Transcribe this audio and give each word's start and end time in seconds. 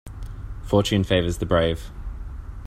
Fortune 0.63 1.03
favours 1.03 1.37
the 1.37 1.45
brave. 1.45 1.91